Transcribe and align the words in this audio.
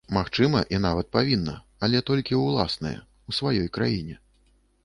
Магчыма 0.17 0.61
і 0.75 0.79
нават 0.85 1.09
павінна, 1.17 1.53
але 1.87 2.01
толькі 2.09 2.33
ў 2.41 2.55
ўласныя, 2.55 2.99
у 3.33 3.37
сваёй 3.41 3.67
краіне. 3.77 4.19